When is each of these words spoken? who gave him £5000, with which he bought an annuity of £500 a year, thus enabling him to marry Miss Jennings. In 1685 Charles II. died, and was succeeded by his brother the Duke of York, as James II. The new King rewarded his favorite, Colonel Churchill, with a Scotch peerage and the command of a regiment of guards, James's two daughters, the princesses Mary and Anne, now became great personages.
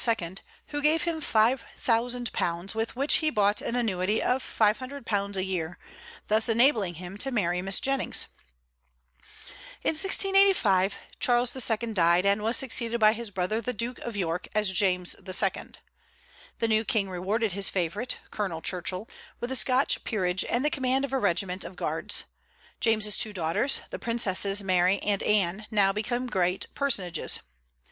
who 0.69 0.81
gave 0.81 1.03
him 1.03 1.21
£5000, 1.21 2.73
with 2.73 2.95
which 2.95 3.17
he 3.17 3.29
bought 3.29 3.61
an 3.61 3.75
annuity 3.75 4.19
of 4.19 4.41
£500 4.43 5.35
a 5.35 5.43
year, 5.45 5.77
thus 6.27 6.49
enabling 6.49 6.95
him 6.95 7.17
to 7.19 7.29
marry 7.29 7.61
Miss 7.61 7.79
Jennings. 7.79 8.25
In 9.83 9.89
1685 9.91 10.97
Charles 11.19 11.55
II. 11.55 11.93
died, 11.93 12.25
and 12.25 12.41
was 12.41 12.57
succeeded 12.57 12.99
by 12.99 13.13
his 13.13 13.29
brother 13.29 13.61
the 13.61 13.73
Duke 13.73 13.99
of 13.99 14.17
York, 14.17 14.47
as 14.55 14.71
James 14.73 15.15
II. 15.19 15.63
The 16.57 16.67
new 16.67 16.83
King 16.83 17.07
rewarded 17.07 17.51
his 17.51 17.69
favorite, 17.69 18.17
Colonel 18.31 18.63
Churchill, 18.63 19.07
with 19.39 19.51
a 19.51 19.55
Scotch 19.55 20.03
peerage 20.03 20.43
and 20.45 20.65
the 20.65 20.71
command 20.71 21.05
of 21.05 21.13
a 21.13 21.19
regiment 21.19 21.63
of 21.63 21.75
guards, 21.75 22.23
James's 22.79 23.17
two 23.19 23.33
daughters, 23.33 23.81
the 23.91 23.99
princesses 23.99 24.63
Mary 24.63 24.97
and 25.03 25.21
Anne, 25.21 25.67
now 25.69 25.93
became 25.93 26.25
great 26.25 26.65
personages. 26.73 27.39